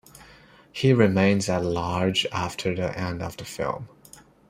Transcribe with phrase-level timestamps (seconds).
[0.71, 3.87] He remains at large after the end of the film.